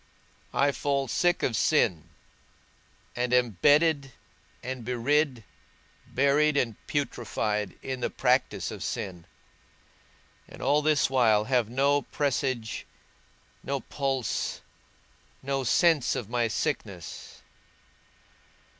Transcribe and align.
I 0.55 0.71
fall 0.71 1.07
sick 1.07 1.43
of 1.43 1.55
sin, 1.55 2.09
and 3.15 3.31
am 3.35 3.51
bedded 3.61 4.13
and 4.63 4.83
bedrid, 4.83 5.43
buried 6.07 6.57
and 6.57 6.75
putrified 6.87 7.75
in 7.83 7.99
the 7.99 8.09
practice 8.09 8.71
of 8.71 8.81
sin, 8.83 9.27
and 10.47 10.59
all 10.59 10.81
this 10.81 11.07
while 11.11 11.43
have 11.43 11.69
no 11.69 12.01
presage, 12.01 12.87
no 13.61 13.79
pulse, 13.81 14.61
no 15.43 15.63
sense 15.63 16.15
of 16.15 16.31
my 16.31 16.47
sickness. 16.47 17.43